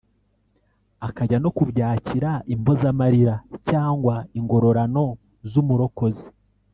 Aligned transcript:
akajya 1.07 1.37
no 1.43 1.49
kubyakira 1.57 2.29
impozamarira 2.53 3.35
cyangwa 3.69 4.15
ingororano 4.39 5.05
z’umurokozi 5.51 6.25